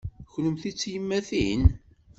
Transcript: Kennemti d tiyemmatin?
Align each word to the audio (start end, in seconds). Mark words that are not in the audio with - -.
Kennemti 0.31 0.71
d 0.73 0.75
tiyemmatin? 0.79 1.63